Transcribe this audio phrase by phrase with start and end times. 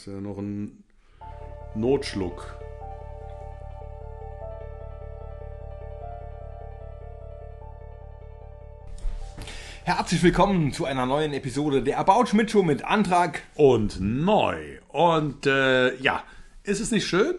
[0.00, 0.82] hast ja noch einen
[1.74, 2.54] Notschluck.
[9.84, 13.42] Herzlich willkommen zu einer neuen Episode der About Schmidt Show mit Antrag.
[13.56, 14.78] Und neu.
[14.88, 16.24] Und äh, ja,
[16.62, 17.34] ist es nicht schön?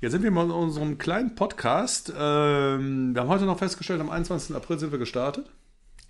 [0.00, 2.12] Jetzt sind wir mal in unserem kleinen Podcast.
[2.18, 4.56] Ähm, wir haben heute noch festgestellt, am 21.
[4.56, 5.46] April sind wir gestartet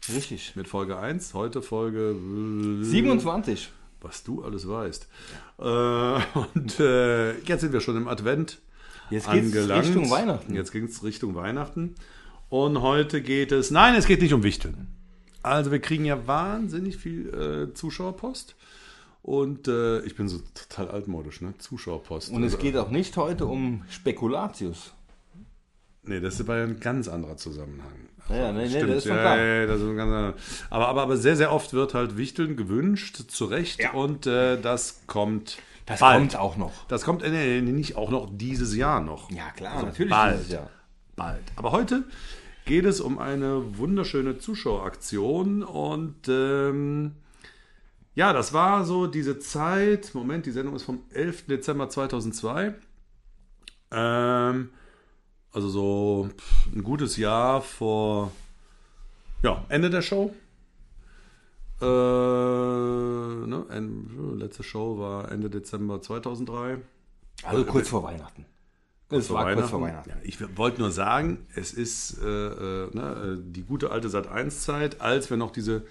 [0.09, 0.57] Richtig.
[0.57, 1.35] mit Folge 1.
[1.35, 2.17] Heute Folge
[2.81, 3.71] äh, 27.
[4.01, 5.09] was du alles weißt.
[5.59, 8.61] Äh, und äh, jetzt sind wir schon im Advent
[9.11, 9.87] Jetzt geht's angelangt.
[9.87, 10.55] Richtung Weihnachten.
[10.55, 11.97] Jetzt ging es Richtung Weihnachten.
[12.49, 14.89] Und heute geht es, nein, es geht nicht um Wichteln.
[15.43, 17.29] Also wir kriegen ja wahnsinnig viel
[17.71, 18.57] äh, Zuschauerpost.
[19.23, 21.55] Und äh, ich bin so total altmodisch, ne?
[21.59, 22.31] Zuschauerpost.
[22.31, 24.93] Und es geht auch nicht heute um Spekulatius.
[26.03, 28.09] Nee, das war ja ein ganz anderer Zusammenhang.
[28.31, 29.39] Ja, nee, nee, Stimmt, das ist schon ja, klar.
[29.39, 30.35] ja, das ist ein ganz anderer.
[30.71, 33.81] Aber, aber, aber sehr, sehr oft wird halt Wichteln gewünscht, zu Recht.
[33.81, 33.93] Ja.
[33.93, 36.19] Und äh, das kommt Das bald.
[36.19, 36.73] kommt auch noch.
[36.89, 39.31] Das kommt äh, nee, nee, nicht auch noch dieses Jahr noch.
[39.31, 40.39] Ja, klar, Also natürlich bald.
[40.39, 40.71] dieses Jahr.
[41.17, 41.43] Bald.
[41.57, 42.05] Aber heute
[42.67, 47.13] geht es um eine wunderschöne Zuschaueraktion und ähm,
[48.15, 50.15] ja, das war so diese Zeit.
[50.15, 51.47] Moment, die Sendung ist vom 11.
[51.47, 52.75] Dezember 2002.
[53.93, 54.71] Ähm,
[55.53, 56.29] also so
[56.75, 58.33] ein gutes Jahr vor
[59.43, 60.35] ja, Ende der Show.
[61.81, 63.65] Äh, ne,
[64.37, 66.79] letzte Show war Ende Dezember 2003.
[67.43, 68.45] Also kurz vor Weihnachten.
[69.09, 70.11] Vor war kurz vor Weihnachten.
[70.11, 75.01] Ja, ich wollte nur sagen, es ist äh, äh, ne, äh, die gute alte Sat1-Zeit,
[75.01, 75.83] als wir noch diese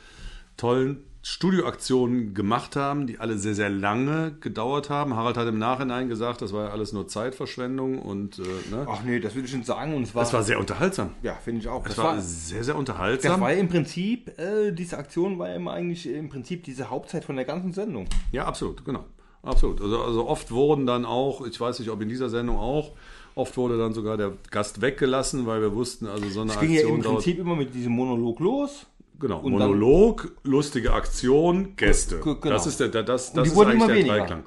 [0.56, 5.16] tollen Studioaktionen gemacht haben, die alle sehr, sehr lange gedauert haben.
[5.16, 9.04] Harald hat im Nachhinein gesagt, das war ja alles nur Zeitverschwendung und äh, ne, Ach
[9.04, 9.94] nee, das würde ich nicht sagen.
[9.96, 11.12] Und es war, es war sehr unterhaltsam.
[11.22, 11.84] ja, finde ich auch.
[11.86, 13.42] Es Das war, war, sehr, sehr das unterhaltsam.
[13.42, 17.26] war ja im Prinzip, äh, diese Aktion war ja immer eigentlich im Prinzip diese Hauptzeit
[17.26, 18.06] von der ganzen Sendung.
[18.32, 19.04] Ja, absolut, genau.
[19.42, 19.82] Absolut.
[19.82, 22.92] Also, also oft wurden dann auch, ich weiß nicht, ob in dieser Sendung auch,
[23.36, 26.72] oft wurde dann sogar der Gast weggelassen, weil wir wussten, also so eine Es ging
[26.72, 28.86] ja Aktion im dauert Prinzip immer mit diesem Monolog los.
[29.20, 32.20] Genau, Und dann- Monolog, lustige Aktion, Gäste.
[32.20, 32.36] Genau.
[32.42, 34.18] Das ist der, das, Und das die ist wurden eigentlich immer der weniger.
[34.18, 34.44] Dreiklang.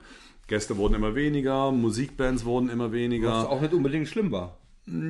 [0.46, 3.48] Gäste wurden immer weniger, Musikbands wurden immer Was weniger.
[3.50, 4.58] auch nicht unbedingt schlimm war.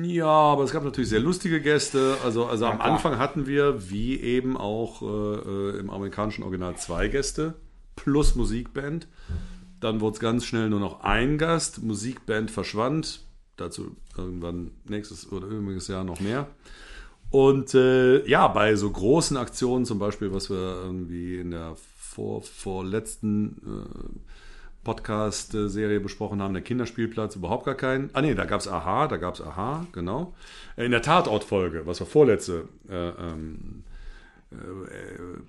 [0.03, 2.17] Ja, aber es gab natürlich sehr lustige Gäste.
[2.23, 2.91] Also, also am klar.
[2.91, 7.55] Anfang hatten wir, wie eben auch äh, äh, im amerikanischen Original, zwei Gäste
[7.95, 9.07] plus Musikband.
[9.79, 11.81] Dann wurde es ganz schnell nur noch ein Gast.
[11.83, 13.25] Musikband verschwand.
[13.57, 16.47] Dazu irgendwann nächstes oder übriges Jahr noch mehr.
[17.33, 22.43] Und äh, ja, bei so großen Aktionen, zum Beispiel, was wir irgendwie in der vor,
[22.43, 24.19] vorletzten äh,
[24.83, 28.11] Podcast-Serie besprochen haben, der Kinderspielplatz, überhaupt gar keinen.
[28.13, 30.35] Ah nee, da gab es Aha, da gab es Aha, genau.
[30.77, 33.83] In der Tatortfolge, was wir vorletzte äh, ähm,
[34.51, 34.55] äh,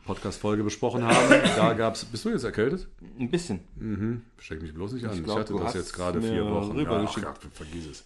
[0.07, 2.07] Podcast-Folge besprochen haben, da gab es.
[2.07, 2.89] Bist du jetzt erkältet?
[3.21, 3.61] Ein bisschen.
[3.77, 4.23] Mhm.
[4.39, 5.19] Steck mich bloß nicht an.
[5.19, 6.79] Ich, glaub, hatte du das jetzt gerade vier Wochen.
[6.79, 8.05] Ja, ach, vergiss es.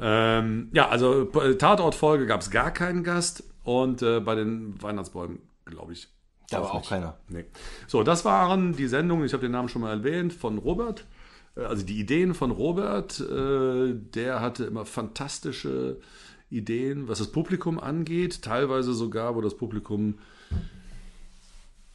[0.00, 5.40] Ähm, ja, also äh, Tatortfolge gab es gar keinen Gast und äh, bei den Weihnachtsbäumen,
[5.64, 6.08] glaube ich,
[6.50, 6.88] Da war auch nicht.
[6.88, 7.18] keiner.
[7.28, 7.44] Nee.
[7.86, 11.04] So, das waren die Sendungen, ich habe den Namen schon mal erwähnt, von Robert.
[11.56, 16.00] Äh, Also die Ideen von Robert, äh, der hatte immer fantastische
[16.50, 18.42] Ideen, was das Publikum angeht.
[18.42, 20.18] Teilweise sogar, wo das Publikum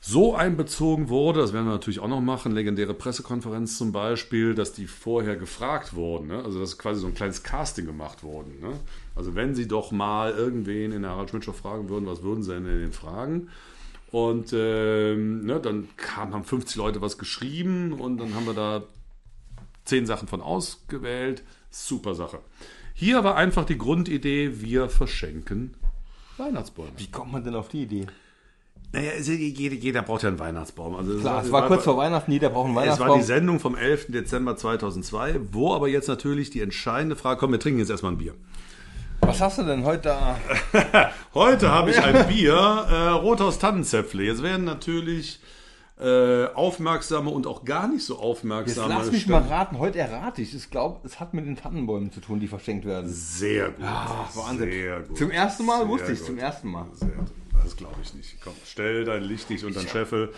[0.06, 4.74] so einbezogen wurde, das werden wir natürlich auch noch machen, legendäre Pressekonferenz zum Beispiel, dass
[4.74, 6.44] die vorher gefragt wurden, ne?
[6.44, 8.60] also dass quasi so ein kleines Casting gemacht wurden.
[8.60, 8.74] Ne?
[9.16, 12.52] Also wenn sie doch mal irgendwen in der Harald Schmidt fragen würden, was würden sie
[12.52, 13.48] denn in den fragen?
[14.12, 18.84] Und ähm, ne, dann kam, haben 50 Leute was geschrieben und dann haben wir da
[19.86, 21.44] zehn Sachen von ausgewählt.
[21.70, 22.40] Super Sache.
[22.94, 25.76] Hier war einfach die Grundidee, wir verschenken
[26.36, 26.92] Weihnachtsbäume.
[26.98, 28.08] Wie kommt man denn auf die Idee?
[28.94, 30.96] Naja, es- jeder, jeder braucht ja einen Weihnachtsbaum.
[30.96, 33.20] Also Klar, es war kurz vor Weihnachten, jeder braucht einen Es war Weihnachtsbaum.
[33.20, 34.12] die Sendung vom 11.
[34.12, 38.18] Dezember 2002, wo aber jetzt natürlich die entscheidende Frage, komm, wir trinken jetzt erstmal ein
[38.20, 38.34] Bier.
[39.22, 40.38] Was hast du denn heute da?
[41.34, 44.22] Heute habe ich ein Bier, äh, Rothaus Tannenzäpfle.
[44.24, 45.40] Jetzt werden natürlich
[46.00, 48.94] äh, aufmerksame und auch gar nicht so Jetzt aufmerksame.
[48.94, 50.54] lass mich mal raten, heute errate ich.
[50.54, 53.10] Ich glaube, es hat mit den Tannenbäumen zu tun, die verschenkt werden.
[53.10, 53.86] Sehr gut.
[53.88, 54.70] Ach, Wahnsinn.
[54.70, 55.18] Sehr gut.
[55.18, 56.28] Zum ersten Mal Sehr wusste ich, gut.
[56.28, 56.86] zum ersten Mal.
[56.94, 57.10] Sehr,
[57.64, 58.38] das glaube ich nicht.
[58.42, 60.34] Komm, stell dein Licht nicht unter den Scheffel.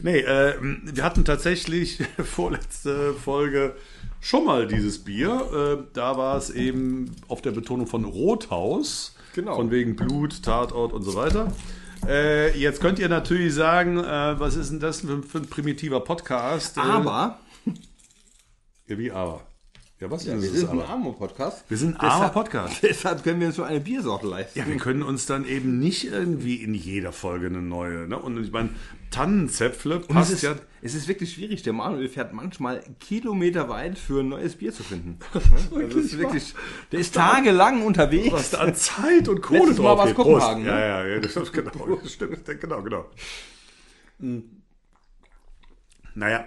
[0.00, 3.76] Nee, äh, wir hatten tatsächlich vorletzte Folge
[4.20, 5.78] schon mal dieses Bier.
[5.80, 9.14] Äh, da war es eben auf der Betonung von Rothaus.
[9.34, 9.56] Genau.
[9.56, 11.52] Von wegen Blut, Tatort und so weiter.
[12.06, 16.76] Äh, jetzt könnt ihr natürlich sagen, äh, was ist denn das für, ein primitiver Podcast?
[16.76, 17.38] Äh, Aber
[18.86, 19.42] ja, wie aber?
[19.98, 20.88] Ja, was Ja, wir ist es sind ein aber?
[20.90, 21.64] armer Podcast.
[21.70, 22.76] Wir sind ein armer Deshalb- Podcast.
[22.82, 24.58] Deshalb können wir uns so eine Biersorte leisten.
[24.58, 28.06] Ja, wir können uns dann eben nicht irgendwie in jeder Folge eine neue.
[28.06, 28.18] Ne?
[28.18, 28.68] Und ich meine,
[29.10, 30.54] Tannenzäpfle Und es passt ist, ja.
[30.82, 31.62] es ist wirklich schwierig.
[31.62, 35.18] Der Manuel fährt manchmal Kilometer weit für ein neues Bier zu finden.
[35.32, 36.54] Also das ist wirklich,
[36.92, 38.32] der ist tagelang unterwegs.
[38.32, 40.16] Was da an Zeit und Kohle Letztes Mal drauf war's geht.
[40.16, 40.66] Kopenhagen, Prost.
[40.66, 40.70] ne?
[40.78, 43.06] Ja, ja, ja, das ist genau, das stimmt, genau, genau.
[44.20, 44.44] Hm.
[46.14, 46.44] Naja,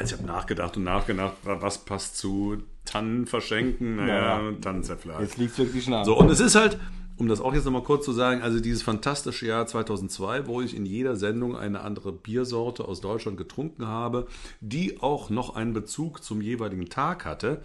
[0.00, 4.52] also ich habe nachgedacht und nachgedacht, wa- was passt zu Tannen verschenken, naja, Ja.
[4.60, 5.22] Tannenzäpfle halt.
[5.28, 6.04] Jetzt liegt wirklich nah.
[6.04, 6.78] So, und es ist halt,
[7.18, 10.74] um das auch jetzt nochmal kurz zu sagen, also dieses fantastische Jahr 2002, wo ich
[10.74, 14.26] in jeder Sendung eine andere Biersorte aus Deutschland getrunken habe,
[14.60, 17.60] die auch noch einen Bezug zum jeweiligen Tag hatte,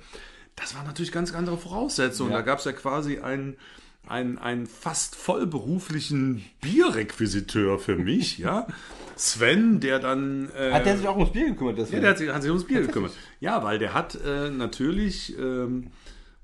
[0.57, 2.31] das waren natürlich ganz andere Voraussetzungen.
[2.31, 2.37] Ja.
[2.37, 3.55] Da gab es ja quasi einen,
[4.07, 8.67] einen, einen fast vollberuflichen Bierrequisiteur für mich, ja.
[9.15, 10.49] Sven, der dann.
[10.51, 11.77] Äh, Hat der sich auch ums Bier gekümmert?
[11.89, 13.13] ja, der hat sich, hat sich ums Bier gekümmert.
[13.39, 15.87] Ja, weil der hat äh, natürlich, ähm,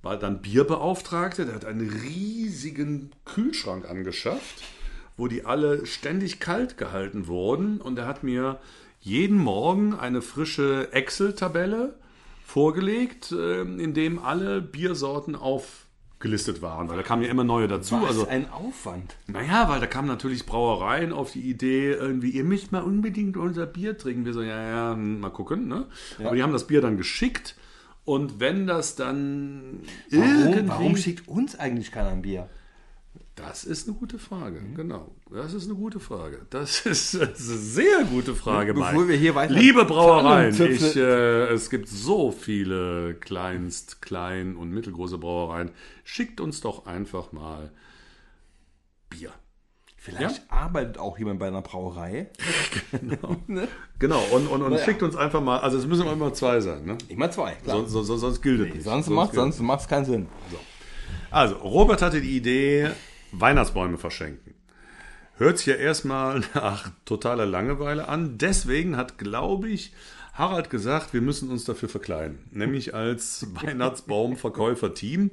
[0.01, 4.63] war dann Bierbeauftragter, der hat einen riesigen Kühlschrank angeschafft,
[5.17, 7.81] wo die alle ständig kalt gehalten wurden.
[7.81, 8.59] Und er hat mir
[9.01, 11.95] jeden Morgen eine frische Excel-Tabelle
[12.45, 15.35] vorgelegt, äh, in dem alle Biersorten
[16.21, 16.87] aufgelistet waren.
[16.87, 17.95] Weil da kamen ja immer neue dazu.
[17.95, 19.15] Was also ein Aufwand.
[19.27, 23.65] naja, weil da kamen natürlich Brauereien auf die Idee, irgendwie, ihr müsst mal unbedingt unser
[23.65, 24.25] Bier trinken.
[24.25, 25.67] Wir so, ja, ja, hm, mal gucken.
[25.67, 25.87] Ne?
[26.19, 27.55] Aber die haben das Bier dann geschickt.
[28.05, 29.79] Und wenn das dann
[30.11, 30.69] Warum, irgendwie...
[30.69, 32.49] warum schickt uns eigentlich keiner ein Bier?
[33.35, 35.09] Das ist eine gute Frage, genau.
[35.31, 36.45] Das ist eine gute Frage.
[36.49, 39.07] Das ist, das ist eine sehr gute Frage, Bevor Mike.
[39.07, 45.17] wir hier weiter- Liebe Brauereien, ich, äh, es gibt so viele Kleinst-, Klein- und mittelgroße
[45.17, 45.71] Brauereien.
[46.03, 47.71] Schickt uns doch einfach mal
[49.09, 49.31] Bier.
[49.95, 52.29] Vielleicht arbeitet auch jemand bei einer Brauerei.
[53.99, 54.83] Genau, und, und, und Naja.
[54.83, 56.97] schickt uns einfach mal, also es müssen immer zwei sein, ne?
[57.07, 57.53] Immer zwei.
[57.53, 57.87] Klar.
[57.87, 58.83] Sonst, sonst, sonst gilt es nicht.
[58.83, 60.27] sonst macht sonst macht's keinen Sinn.
[61.29, 62.89] Also, Robert hatte die Idee,
[63.31, 64.53] Weihnachtsbäume verschenken.
[65.37, 68.37] Hört sich ja erstmal nach totaler Langeweile an.
[68.37, 69.91] Deswegen hat, glaube ich,
[70.33, 72.39] Harald gesagt, wir müssen uns dafür verkleiden.
[72.51, 75.31] Nämlich als Weihnachtsbaumverkäufer-Team.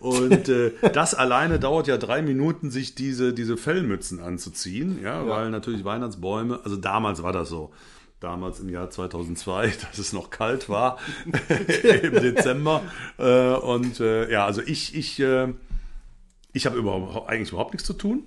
[0.00, 5.00] Und äh, das alleine dauert ja drei Minuten, sich diese, diese Fellmützen anzuziehen.
[5.02, 7.72] Ja, weil natürlich Weihnachtsbäume, also damals war das so.
[8.20, 10.98] Damals im Jahr 2002, dass es noch kalt war
[12.02, 12.82] im Dezember.
[13.18, 15.52] Äh, und äh, ja, also ich, ich, äh,
[16.52, 18.24] ich habe überhaupt, eigentlich überhaupt nichts zu tun.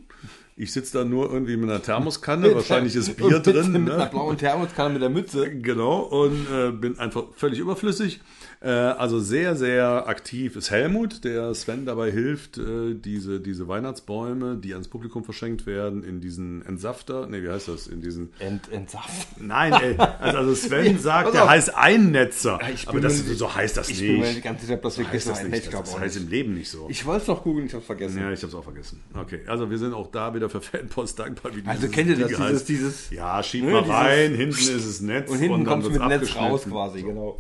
[0.58, 3.72] Ich sitze da nur irgendwie mit einer Thermoskanne, wahrscheinlich ist Bier mit, drin.
[3.74, 4.10] Mit einer Ne?
[4.10, 5.50] blauen Thermoskanne mit der Mütze.
[5.54, 8.22] Genau, und äh, bin einfach völlig überflüssig.
[8.62, 14.56] Äh, also sehr, sehr aktiv ist Helmut, der Sven dabei hilft, äh, diese, diese Weihnachtsbäume,
[14.56, 17.88] die ans Publikum verschenkt werden, in diesen Entsafter, nee, wie heißt das?
[17.88, 18.30] In diesen.
[18.40, 19.28] Ent, entsaft.
[19.42, 22.60] Nein, ey, also, also Sven sagt, der heißt Einnetzer.
[22.74, 24.22] ich aber das, mir- so heißt das Ich nicht.
[24.22, 25.66] bin mir ganz sicher, dass wir heißt das nicht.
[25.66, 26.24] Ich Das, das heißt nicht.
[26.24, 26.88] im Leben nicht so.
[26.90, 28.20] Ich wollte es noch googeln, ich habe vergessen.
[28.22, 29.02] ja, ich habe es auch vergessen.
[29.14, 31.56] Okay, also wir sind auch da wieder für Fanpost dankbar.
[31.56, 34.70] Wie Also kennt ihr das, Ding dieses, dieses Ja, schieb Ne, mal rein, hinten ist
[34.70, 35.30] es Netz.
[35.30, 37.40] und hinten kommst du mit Netz raus quasi, genau.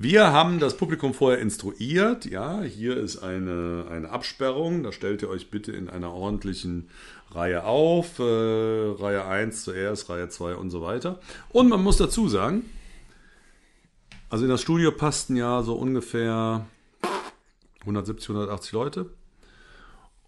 [0.00, 2.24] Wir haben das Publikum vorher instruiert.
[2.24, 4.84] Ja, hier ist eine, eine Absperrung.
[4.84, 6.88] Da stellt ihr euch bitte in einer ordentlichen
[7.32, 8.20] Reihe auf.
[8.20, 11.18] Äh, Reihe 1 zuerst, Reihe 2 und so weiter.
[11.48, 12.62] Und man muss dazu sagen,
[14.30, 16.64] also in das Studio passten ja so ungefähr
[17.80, 19.06] 170, 180 Leute.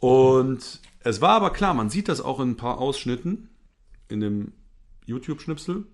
[0.01, 3.49] Und es war aber klar, man sieht das auch in ein paar Ausschnitten
[4.09, 4.53] in dem
[5.07, 5.85] YouTube-Schnipsel.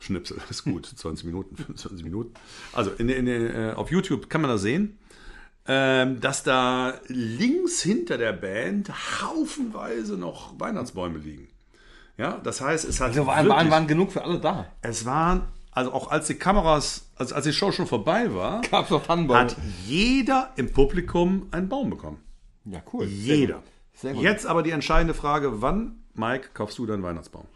[0.00, 2.32] Schnipsel, ist gut, 20 Minuten, 25 Minuten.
[2.72, 4.98] Also in, in, äh, auf YouTube kann man das sehen,
[5.66, 8.90] ähm, dass da links hinter der Band
[9.22, 11.48] haufenweise noch Weihnachtsbäume liegen.
[12.16, 14.66] Ja, das heißt, es hat Also waren, waren, waren genug für alle da.
[14.82, 18.86] es waren, also auch als die Kameras, also als die Show schon vorbei war, Gab
[18.86, 19.40] es noch Tannenbäume.
[19.40, 22.18] hat jeder im Publikum einen Baum bekommen.
[22.64, 23.04] ja, cool.
[23.06, 23.62] Jeder.
[24.00, 24.22] Sehr gut.
[24.22, 27.46] Jetzt aber die entscheidende Frage, wann, Mike, kaufst du deinen Weihnachtsbaum?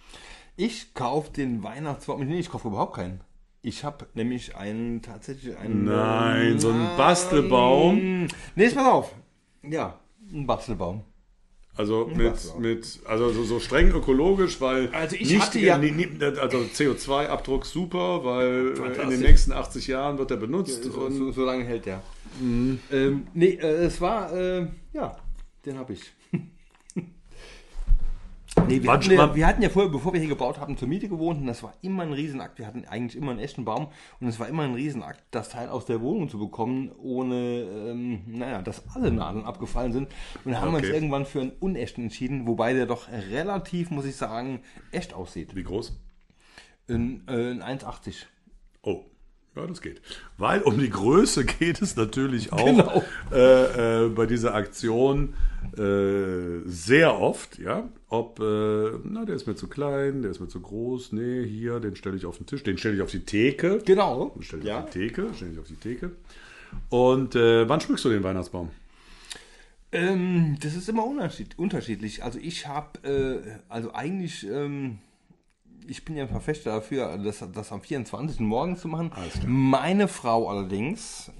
[0.56, 2.26] Ich kaufe den Weihnachtsbaum.
[2.26, 3.20] Nee, ich kaufe überhaupt keinen.
[3.62, 5.84] Ich habe nämlich einen tatsächlich einen.
[5.84, 8.26] Nein, so einen Bastelbaum.
[8.56, 9.14] Nee, pass auf.
[9.62, 10.00] Ja,
[10.32, 11.04] ein Bastelbaum.
[11.76, 12.60] Also mit, Bastelbaum.
[12.62, 18.74] mit also so, so streng ökologisch, weil Also ich hatte ja- also CO2-Abdruck super, weil
[19.02, 20.82] in den nächsten 80 Jahren wird er benutzt.
[20.82, 22.02] So, und so, so lange hält der.
[22.40, 25.16] Ähm, nee, äh, es war, äh, ja,
[25.64, 26.12] den habe ich.
[28.68, 31.08] Nee, wir, hatten ja, wir hatten ja vorher, bevor wir hier gebaut haben, zur Miete
[31.08, 32.58] gewohnt und das war immer ein Riesenakt.
[32.58, 33.88] Wir hatten eigentlich immer einen echten Baum
[34.20, 38.22] und es war immer ein Riesenakt, das Teil aus der Wohnung zu bekommen, ohne, ähm,
[38.26, 40.08] naja, dass alle Nadeln abgefallen sind.
[40.44, 40.94] Und dann haben wir uns Okay.
[40.94, 45.54] irgendwann für einen unechten entschieden, wobei der doch relativ, muss ich sagen, echt aussieht.
[45.54, 45.98] Wie groß?
[46.88, 48.26] Ein, äh, ein 1,80.
[48.82, 49.04] Oh,
[49.54, 50.00] Ja, das geht.
[50.38, 53.02] Weil um die Größe geht es natürlich auch Genau.
[53.32, 55.34] äh, äh, bei dieser Aktion
[55.76, 57.88] äh, sehr oft, ja.
[58.08, 61.80] Ob, äh, na, der ist mir zu klein, der ist mir zu groß, nee, hier,
[61.80, 63.80] den stelle ich auf den Tisch, den stelle ich auf die Theke.
[63.84, 64.30] Genau.
[64.36, 64.80] Den stelle ich Ja.
[64.80, 66.12] auf die Theke, stelle ich auf die Theke.
[66.88, 68.70] Und äh, wann schmückst du den Weihnachtsbaum?
[69.92, 72.24] Ähm, das ist immer unterschied unterschiedlich.
[72.24, 74.98] Also ich habe, äh, also eigentlich, ähm,
[75.86, 78.40] ich bin ja ein Verfechter dafür, das, das am 24.
[78.40, 79.10] morgens zu machen.
[79.46, 81.30] Meine Frau allerdings,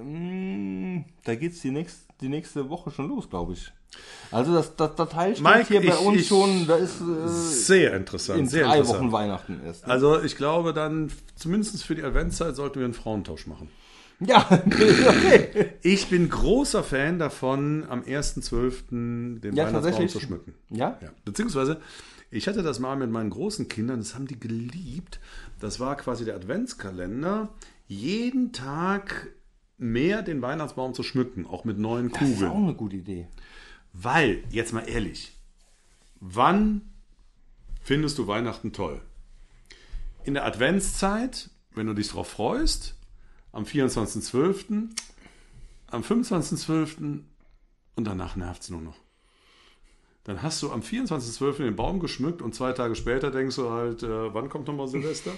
[0.00, 3.72] ähm, da geht's die, nächst, die nächste Woche schon los, glaube ich.
[4.30, 7.00] Also das, das, das Teil steht Mike, hier bei ich- uns ich- schon, da ist
[7.00, 9.00] äh, Sehr interessant, in sehr drei interessant.
[9.00, 9.84] Wochen Weihnachten erst.
[9.84, 13.68] Also ich glaube dann, zumindest für die Adventszeit sollten wir einen Frauentausch machen.
[14.20, 15.72] Ja, okay.
[15.82, 19.40] Ich bin großer Fan davon, am 1.12.
[19.40, 20.54] den Ja, Weihnachtsbaum zu schmücken.
[20.68, 20.98] Ja?
[21.02, 21.08] Ja.
[21.24, 21.80] Beziehungsweise,
[22.30, 25.20] ich hatte das mal mit meinen großen Kindern, das haben die geliebt.
[25.58, 27.48] Das war quasi der Adventskalender.
[27.88, 29.28] Jeden Tag
[29.78, 32.50] mehr den Weihnachtsbaum zu schmücken, auch mit neuen Das ist Kugeln.
[32.50, 33.28] auch eine gute Idee.
[33.92, 35.36] Weil, jetzt mal ehrlich,
[36.20, 36.82] wann
[37.82, 39.00] findest du Weihnachten toll?
[40.22, 42.94] In der Adventszeit, wenn du dich drauf freust,
[43.52, 44.90] am 24.12.,
[45.88, 47.20] am 25.12.
[47.96, 48.96] und danach nervt es nur noch.
[50.24, 51.58] Dann hast du am 24.12.
[51.64, 55.32] den Baum geschmückt und zwei Tage später denkst du halt, äh, wann kommt nochmal Silvester?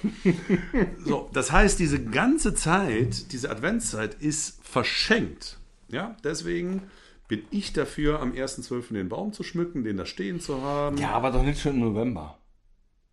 [1.04, 5.58] so, das heißt, diese ganze Zeit, diese Adventszeit ist verschenkt.
[5.88, 6.82] Ja, deswegen
[7.28, 8.92] bin ich dafür, am 1.12.
[8.92, 10.98] den Baum zu schmücken, den da stehen zu haben.
[10.98, 12.38] Ja, aber doch nicht schon im November.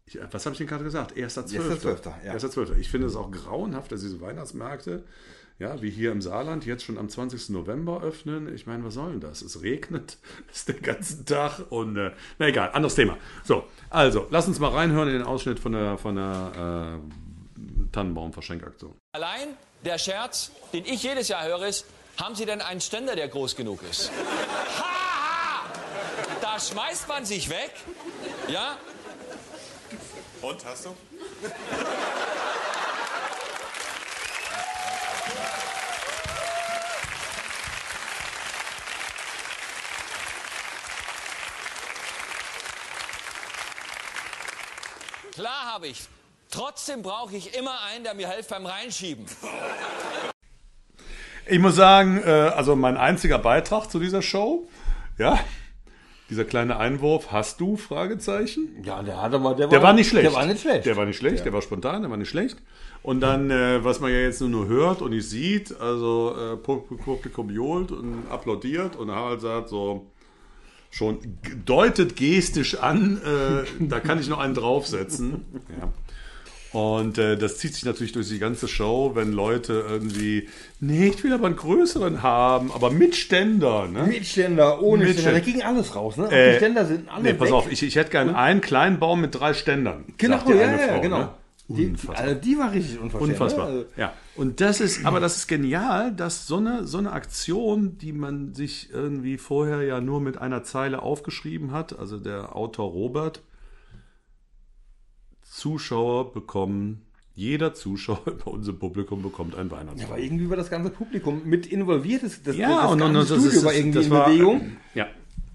[0.06, 1.16] Ich, was habe ich denn gerade gesagt?
[1.16, 1.82] 1.12.
[1.82, 2.34] 1.12., ja.
[2.34, 2.78] 1.12.
[2.78, 5.04] Ich finde es auch grauenhaft, dass diese Weihnachtsmärkte,
[5.60, 7.50] ja, wie hier im Saarland, jetzt schon am 20.
[7.50, 8.54] November öffnen.
[8.56, 9.42] Ich meine, was soll denn das?
[9.42, 10.18] Es regnet
[10.54, 13.18] ist den ganzen Tag und, äh, na egal, anderes Thema.
[13.44, 18.94] So, also, lass uns mal reinhören in den Ausschnitt von der, von der äh, Tannenbaum-Verschenkaktion.
[19.12, 19.50] Allein
[19.84, 21.86] der Scherz, den ich jedes Jahr höre, ist,
[22.18, 24.12] haben Sie denn einen Ständer, der groß genug ist?
[24.78, 25.74] Ha, ha!
[26.42, 27.72] Da schmeißt man sich weg.
[28.48, 28.78] Ja?
[30.42, 30.96] Und, hast du?
[45.40, 46.02] Klar habe ich.
[46.52, 49.26] Trotzdem brauche ich immer einen, der mir hilft beim Reinschieben.
[51.48, 54.68] Ich muss sagen, äh, also mein einziger Beitrag zu dieser Show,
[55.18, 55.40] ja,
[56.30, 57.78] dieser kleine Einwurf, hast du?
[57.78, 58.84] Fragezeichen.
[58.84, 60.26] Ja, der hat aber, der war, Der war nicht schlecht.
[60.26, 60.86] Der war nicht schlecht.
[60.86, 62.58] Der war nicht schlecht, der war spontan, der war nicht schlecht.
[63.02, 66.58] Und dann, äh, was man ja jetzt nur, nur hört und nicht sieht, also äh,
[66.58, 70.06] Pub- Publikum johlt und applaudiert und Harald sagt so,
[70.90, 71.20] schon
[71.66, 75.46] deutet gestisch an, äh, da kann ich noch einen draufsetzen.
[75.80, 75.92] Ja.
[76.72, 80.48] Und äh, das zieht sich natürlich durch die ganze Show, wenn Leute irgendwie,
[80.80, 83.88] nee, ich will aber einen größeren haben, aber mit Ständer.
[83.88, 84.04] Ne?
[84.04, 85.32] Mit Ständer, ohne Mit Ständer.
[85.32, 85.60] Da Ständer.
[85.60, 86.26] ging alles raus, ne?
[86.26, 87.54] Und Äh, die Ständer sind alle Nee, pass weg.
[87.56, 90.06] auf, ich, ich hätte gern einen kleinen Baum mit drei Ständern.
[90.20, 91.18] Genau, ja, eine ja, Frau, genau.
[91.18, 91.30] Ne?
[91.72, 92.18] Die, Unfassbar.
[92.18, 93.32] also die war richtig unverschämt.
[93.32, 93.70] Unfassbar.
[93.70, 93.78] Ne?
[93.78, 94.14] Also, Ja.
[94.36, 98.56] Und das ist, aber das ist genial, dass so eine, so eine Aktion, die man
[98.56, 103.44] sich irgendwie vorher ja nur mit einer Zeile aufgeschrieben hat, also der Autor Robert,
[105.44, 107.04] Zuschauer bekommen,
[107.36, 110.12] jeder Zuschauer bei unserem Publikum bekommt ein Weihnachtsbaum.
[110.12, 112.24] aber irgendwie war das ganze Publikum mit involviert.
[112.24, 114.12] Das, das, Ja, das und, und, ganze und das Studio ist, war irgendwie das in
[114.12, 114.78] war, Bewegung.
[114.96, 115.08] Ja,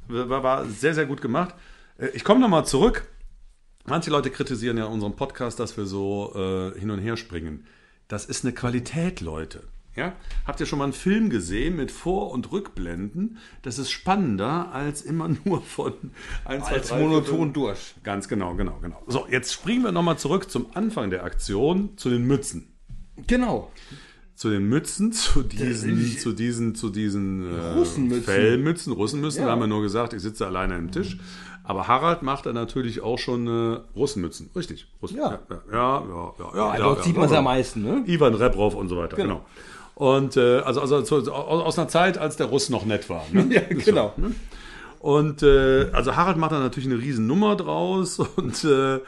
[0.08, 1.54] war, war sehr, sehr gut gemacht.
[1.98, 3.08] Äh, Ich komme nochmal zurück.
[3.86, 7.66] Manche Leute kritisieren ja unseren Podcast, dass wir so äh, hin und her springen.
[8.08, 9.64] Das ist eine Qualität, Leute.
[9.94, 10.14] Ja?
[10.46, 13.36] Habt ihr schon mal einen Film gesehen mit Vor- und Rückblenden?
[13.62, 15.92] Das ist spannender als immer nur von
[16.46, 17.94] 1, 2, Als 3, monoton durch.
[18.02, 19.02] Ganz genau, genau, genau.
[19.06, 22.68] So, jetzt springen wir nochmal zurück zum Anfang der Aktion, zu den Mützen
[23.26, 23.70] Genau.
[24.34, 28.24] zu den Mützen, zu diesen, zu diesen, zu diesen äh, Russenmützen.
[28.24, 29.40] Fellmützen, Russenmützen.
[29.42, 29.46] Ja.
[29.46, 31.18] Da haben wir nur gesagt, ich sitze alleine am Tisch.
[31.66, 34.50] Aber Harald macht dann natürlich auch schon äh, Russenmützen.
[34.54, 34.86] Richtig.
[35.00, 35.40] Russen, Ja.
[35.50, 38.04] ja, ja, ja, ja, ja, Ja, dort sieht man es am meisten, ne?
[38.06, 39.16] Ivan Rebrov und so weiter.
[39.16, 39.36] Genau.
[39.36, 39.44] Genau.
[39.94, 43.24] Und äh, also, also zu, aus, einer Zeit, als der Russ noch nett war.
[43.32, 43.46] Ne?
[43.50, 44.12] Ja, genau.
[44.16, 44.34] So, ne?
[44.98, 49.00] Und äh, also Harald macht da natürlich eine riesen Nummer draus und äh,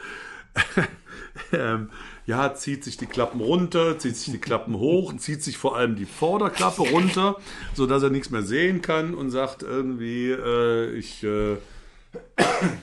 [1.53, 1.89] ähm,
[2.25, 5.95] ja, zieht sich die Klappen runter, zieht sich die Klappen hoch, zieht sich vor allem
[5.95, 7.37] die Vorderklappe runter,
[7.73, 11.57] so dass er nichts mehr sehen kann und sagt irgendwie, äh, ich äh,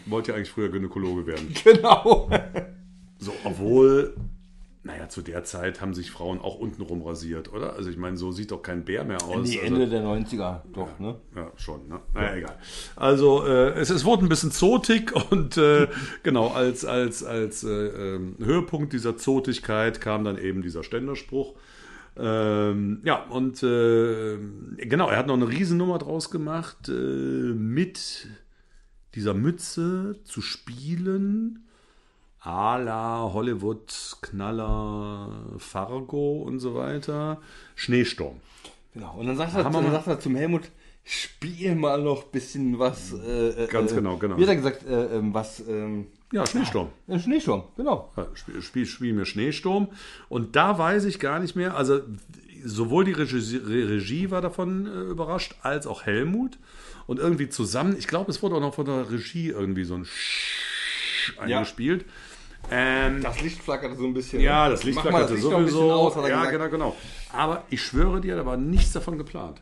[0.06, 1.54] wollte ja eigentlich früher Gynäkologe werden.
[1.64, 2.30] Genau.
[3.18, 4.14] So, obwohl
[4.86, 7.72] naja, zu der Zeit haben sich Frauen auch untenrum rasiert, oder?
[7.72, 9.48] Also ich meine, so sieht doch kein Bär mehr aus.
[9.48, 11.16] Die also, Ende der 90er, doch, ne?
[11.34, 12.00] ja, schon, ne?
[12.12, 12.58] Naja, egal.
[12.94, 15.88] Also äh, es, es wurde ein bisschen zotig und äh,
[16.22, 21.54] genau, als, als, als äh, ähm, Höhepunkt dieser Zotigkeit kam dann eben dieser Ständerspruch.
[22.18, 24.36] Ähm, ja, und äh,
[24.76, 28.28] genau, er hat noch eine Riesennummer draus gemacht, äh, mit
[29.14, 31.64] dieser Mütze zu spielen
[32.42, 37.40] à la Hollywood, Knaller, Fargo und so weiter.
[37.74, 38.36] Schneesturm.
[38.92, 39.14] Genau.
[39.18, 40.62] Und dann sagt er, dann sagt er zum Helmut,
[41.04, 43.12] spiel mal noch ein bisschen was.
[43.12, 44.36] Äh, Ganz äh, genau, genau.
[44.36, 45.60] Wie hat er gesagt, äh, ähm, was.
[45.66, 46.88] Ähm, Ja, Schneesturm.
[47.08, 48.12] ein Schneesturm, genau.
[48.16, 49.88] Ja, Spiel, Spiel, Spiel mir Schneesturm.
[50.28, 52.00] Und da weiß ich gar nicht mehr, also
[52.64, 56.58] sowohl die Regie, Regie war davon äh, überrascht, als auch Helmut.
[57.06, 60.04] Und irgendwie zusammen, ich glaube, es wurde auch noch von der Regie irgendwie so ein
[60.06, 62.04] Sch eingespielt.
[62.70, 64.40] Ähm, Das Licht flackerte so ein bisschen.
[64.40, 65.92] ja, das Licht Mach mal das flackerte Licht sowieso.
[65.92, 66.52] aus, ja, gesagt.
[66.52, 66.96] genau, genau.
[67.32, 69.60] Aber ich schwöre dir, da war nichts davon geplant.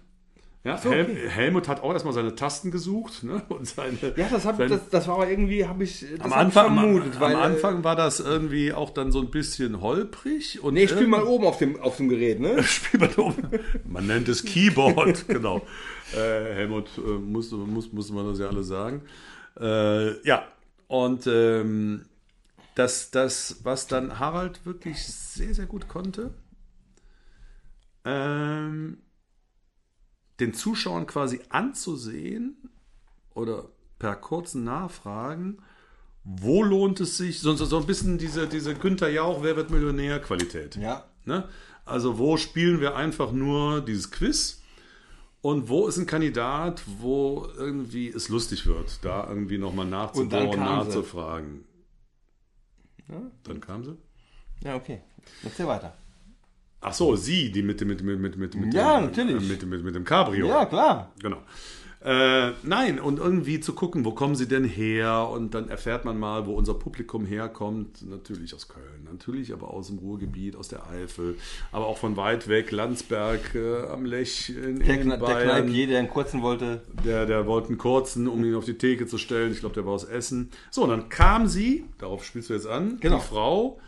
[0.64, 3.42] Ja, Hel Helmut hat auch erstmal seine Tasten gesucht ne?
[3.48, 3.98] und seine.
[4.16, 6.06] Ja, das, hab, sein- das, das war aber irgendwie, habe ich.
[6.16, 9.20] Das am Anfang, vermutet, am, weil, am äh, Anfang war das irgendwie auch dann so
[9.20, 10.62] ein bisschen holprig.
[10.62, 12.62] Und Nee, spiel mal oben auf dem, auf dem Gerät, ne?
[12.62, 13.48] Spiel mal oben.
[13.88, 15.62] Man nennt es Keyboard, genau.
[16.14, 19.02] Äh, Helmut äh, musste, muss, musste man das ja alle sagen.
[19.58, 20.46] Äh, ja,
[20.88, 22.06] und ähm,
[22.74, 26.32] das, das, was dann Harald wirklich sehr, sehr gut konnte,
[28.04, 28.98] ähm,
[30.40, 32.56] den Zuschauern quasi anzusehen
[33.34, 35.58] oder per kurzen Nachfragen,
[36.24, 39.70] wo lohnt es sich, so, so so ein bisschen diese, diese Günther Jauch, wer wird
[39.70, 40.76] Millionär Qualität.
[40.76, 41.04] Ja.
[41.24, 41.48] Ne?
[41.84, 44.61] Also wo spielen wir einfach nur dieses Quiz
[45.42, 50.58] und wo ist ein Kandidat, wo irgendwie es lustig wird, da irgendwie nochmal nachzubohren, sie.
[50.58, 51.64] nachzufragen.
[53.44, 53.96] Dann kam sie.
[54.64, 55.00] Ja, okay.
[55.44, 55.94] Erzähl weiter.
[56.80, 59.42] Ach so, sie, die mit dem mit, mit, mit, mit, mit Ja, dem, natürlich.
[59.42, 60.46] äh, Mit, mit, mit dem Cabrio.
[60.48, 61.12] Ja, klar.
[61.20, 61.38] Genau.
[62.04, 65.28] Äh, nein, und irgendwie zu gucken, wo kommen sie denn her?
[65.30, 68.02] Und dann erfährt man mal, wo unser Publikum herkommt.
[68.08, 71.36] Natürlich aus Köln, natürlich aber aus dem Ruhrgebiet, aus der Eifel,
[71.70, 75.64] aber auch von weit weg, Landsberg äh, am Lech in, Der, in der Bayern.
[75.66, 76.82] Kneipier, der einen kurzen wollte.
[77.04, 79.52] Der, der wollte einen kurzen, um ihn auf die Theke zu stellen.
[79.52, 80.50] Ich glaube, der war aus Essen.
[80.72, 83.18] So, und dann kam sie, darauf spielst du jetzt an, Genau.
[83.18, 83.78] die Frau,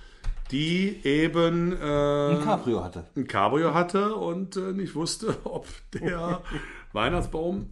[0.53, 3.07] die eben äh, Ein Cabrio hatte.
[3.17, 6.43] ein Cabrio hatte und äh, nicht wusste, ob der
[6.93, 7.71] Weihnachtsbaum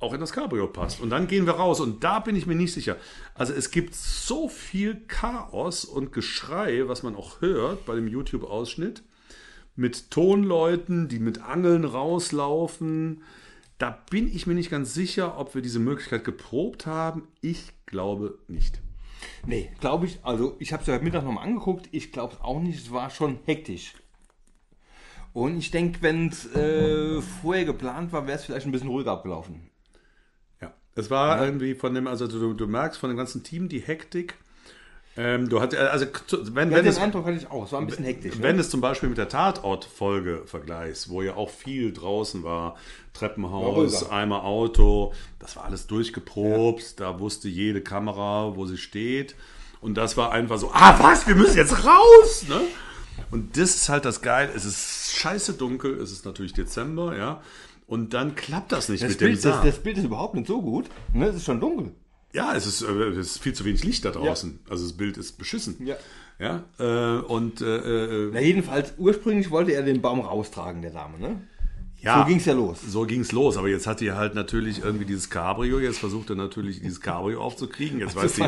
[0.00, 1.00] auch in das Cabrio passt.
[1.00, 2.96] Und dann gehen wir raus und da bin ich mir nicht sicher.
[3.34, 9.02] Also es gibt so viel Chaos und Geschrei, was man auch hört bei dem YouTube-Ausschnitt,
[9.76, 13.22] mit Tonleuten, die mit Angeln rauslaufen.
[13.78, 17.28] Da bin ich mir nicht ganz sicher, ob wir diese Möglichkeit geprobt haben.
[17.40, 18.80] Ich glaube nicht.
[19.46, 22.60] Nee, glaube ich, also ich habe es heute Mittag nochmal angeguckt, ich glaube es auch
[22.60, 23.94] nicht, es war schon hektisch.
[25.32, 29.12] Und ich denke, wenn es äh, vorher geplant war, wäre es vielleicht ein bisschen ruhiger
[29.12, 29.69] abgelaufen.
[31.00, 33.80] Ja, es war irgendwie von dem, also du, du merkst von dem ganzen Team die
[33.80, 34.34] Hektik.
[35.16, 36.06] Ähm, du hast, also
[36.54, 38.34] wenn, Ja, wenn den es, Eindruck hatte ich auch, es war ein bisschen hektisch.
[38.38, 38.62] wenn ne?
[38.62, 42.76] es zum Beispiel mit der Tatort-Folge vergleichst, wo ja auch viel draußen war,
[43.12, 44.12] Treppenhaus, ruhiger.
[44.12, 49.34] einmal Auto, das war alles durchgeprobt, da wusste jede Kamera, wo sie steht.
[49.80, 52.44] Und das war einfach so, ah was, wir müssen jetzt raus!
[52.48, 52.60] Ne?
[53.30, 57.42] Und das ist halt das Geil, es ist scheiße dunkel, es ist natürlich Dezember, ja.
[57.90, 60.46] Und dann klappt das nicht das, mit dem Bild, das, das Bild ist überhaupt nicht
[60.46, 60.88] so gut.
[61.12, 61.26] Ne?
[61.26, 61.92] Es ist schon dunkel.
[62.32, 64.60] Ja, es ist, äh, es ist viel zu wenig Licht da draußen.
[64.70, 65.84] Also das Bild ist beschissen.
[65.84, 65.96] Ja.
[66.38, 66.62] Ja.
[66.78, 71.40] Äh, und äh, äh, Na, jedenfalls, ursprünglich wollte er den Baum raustragen, der Dame, ne?
[72.00, 72.78] ja, So ging's ja los.
[72.86, 73.56] So ging's los.
[73.56, 75.80] Aber jetzt hat die halt natürlich irgendwie dieses Cabrio.
[75.80, 77.98] Jetzt versucht er natürlich dieses Cabrio aufzukriegen.
[77.98, 78.44] Jetzt weiß die.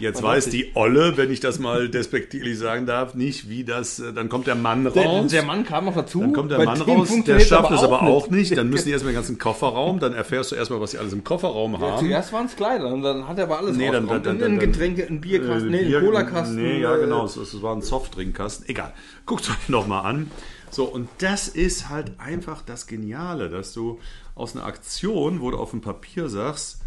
[0.00, 4.00] Jetzt weiß die Olle, wenn ich das mal despektierlich sagen darf, nicht, wie das.
[4.00, 5.30] äh, Dann kommt der Mann Der, raus.
[5.30, 6.20] der Mann kam noch dazu.
[6.20, 8.50] Dann kommt der Mann raus, der schafft es aber auch nicht.
[8.50, 8.56] nicht.
[8.58, 11.22] Dann müssen die erstmal den ganzen Kofferraum, dann erfährst du erstmal, was sie alles im
[11.22, 11.98] Kofferraum haben.
[12.06, 14.36] Zuerst waren es Kleider und dann hat er aber alles Nee, dann- dann- Und dann-
[14.36, 16.56] ein dann- Getränke, ein Bierkasten, Äh, nee, Bier- ein Cola-Kasten.
[16.56, 17.24] Nee, ja, äh, genau.
[17.26, 18.68] Es, es war ein Softdrinkkasten.
[18.68, 18.92] Egal.
[19.26, 20.30] Guckt euch nochmal an.
[20.72, 23.98] So, und das ist halt einfach das Geniale, dass du
[24.36, 26.78] aus einer Aktion, wo du auf dem Papier sagst,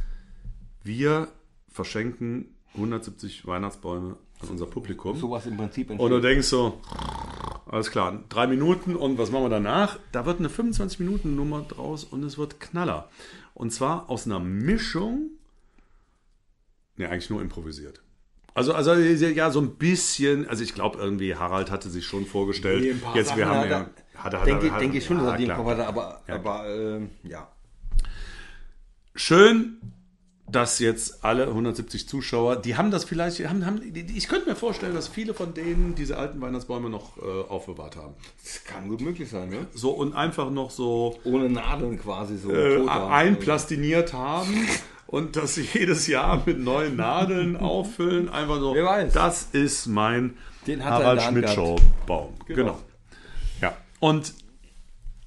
[0.83, 1.27] wir
[1.71, 5.17] verschenken 170 Weihnachtsbäume an unser Publikum.
[5.17, 6.79] Sowas im Prinzip Und du denkst so,
[7.67, 9.99] alles klar, drei Minuten und was machen wir danach?
[10.11, 13.09] Da wird eine 25-Minuten-Nummer draus und es wird Knaller.
[13.53, 15.31] Und zwar aus einer Mischung,
[16.97, 18.01] ne, eigentlich nur improvisiert.
[18.55, 22.81] Also, also ja, so ein bisschen, also ich glaube irgendwie, Harald hatte sich schon vorgestellt,
[22.83, 25.45] Nee, jetzt wir haben ja, hat hat denke, hat denke ich schon, dass er die
[25.45, 25.55] im.
[25.55, 26.35] Kopf hatte, aber, Ja.
[26.35, 27.47] aber ähm, ja.
[29.15, 29.77] Schön
[30.53, 34.93] dass jetzt alle 170 Zuschauer, die haben das vielleicht, haben, haben, ich könnte mir vorstellen,
[34.93, 38.13] dass viele von denen diese alten Weihnachtsbäume noch äh, aufbewahrt haben.
[38.43, 39.67] Das kann gut möglich sein, ne?
[39.73, 42.51] So und einfach noch so Ohne Nadeln quasi so.
[42.51, 44.67] äh, einplastiniert haben
[45.07, 48.29] und das jedes Jahr mit neuen Nadeln auffüllen.
[48.29, 49.13] Einfach so, Wer weiß.
[49.13, 50.37] das ist mein
[50.67, 51.55] Den hat in Harald der Hand Schmidt gehabt.
[51.55, 52.33] Show Baum.
[52.45, 52.55] Genau.
[52.55, 52.79] Genau.
[53.59, 53.77] Ja.
[53.99, 54.33] Und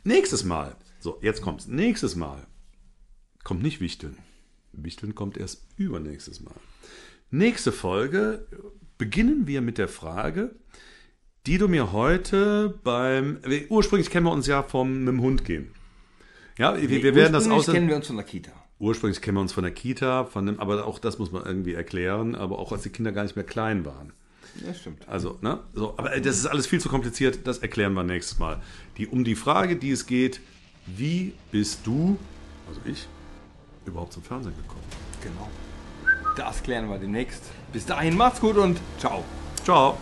[0.04, 2.46] nächstes Mal, so jetzt kommt's, nächstes Mal
[3.42, 4.16] kommt nicht Wichteln.
[4.84, 6.54] Wichteln kommt erst übernächstes Mal.
[7.30, 8.46] Nächste Folge
[8.98, 10.54] beginnen wir mit der Frage,
[11.46, 13.38] die du mir heute beim.
[13.68, 15.68] Ursprünglich kennen wir uns ja vom mit dem Hund gehen.
[16.58, 17.74] Ja, wir, wir werden das Ursprünglich aus.
[17.74, 18.52] kennen wir uns von der Kita.
[18.78, 21.74] Ursprünglich kennen wir uns von der Kita, von dem, aber auch das muss man irgendwie
[21.74, 24.12] erklären, aber auch als die Kinder gar nicht mehr klein waren.
[24.64, 25.06] Ja, stimmt.
[25.08, 25.60] Also, ne?
[25.74, 28.62] So, aber das ist alles viel zu kompliziert, das erklären wir nächstes Mal.
[28.96, 30.40] Die, um die Frage, die es geht,
[30.86, 32.18] wie bist du,
[32.68, 33.06] also ich,
[33.86, 34.82] überhaupt zum Fernsehen gekommen?
[35.22, 35.48] Genau.
[36.36, 37.42] Das klären wir demnächst.
[37.72, 39.24] Bis dahin, macht's gut und ciao.
[39.64, 39.96] Ciao!